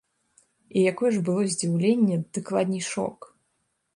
І 0.77 0.85
якое 0.91 1.11
ж 1.17 1.19
было 1.27 1.43
здзіўленне, 1.51 2.15
дакладней, 2.37 2.83
шок. 2.91 3.19